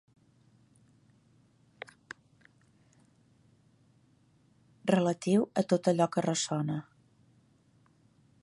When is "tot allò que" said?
5.75-6.25